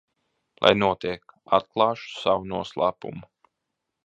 [0.63, 3.31] Lai notiek, atklāšu savu noslēpumu.